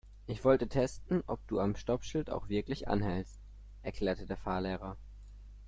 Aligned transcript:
Ich 0.25 0.43
wollte 0.43 0.67
testen, 0.67 1.23
ob 1.27 1.47
du 1.47 1.59
am 1.59 1.75
Stoppschild 1.75 2.31
auch 2.31 2.49
wirklich 2.49 2.87
anhältst, 2.87 3.39
erklärte 3.83 4.25
der 4.25 4.35
Fahrlehrer. 4.35 4.97